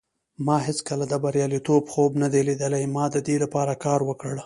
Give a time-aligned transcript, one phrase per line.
[0.45, 2.83] ما هیڅکله د بریالیتوب خوب نه دی لیدلی.
[2.95, 4.33] ما د دې لپاره کار وکړ.